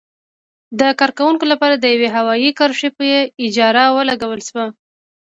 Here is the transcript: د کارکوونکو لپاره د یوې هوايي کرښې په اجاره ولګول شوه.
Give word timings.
د 0.79 0.81
کارکوونکو 0.99 1.45
لپاره 1.51 1.75
د 1.77 1.85
یوې 1.93 2.09
هوايي 2.15 2.49
کرښې 2.59 2.89
په 2.97 3.05
اجاره 3.45 3.83
ولګول 3.95 4.41
شوه. 4.47 4.65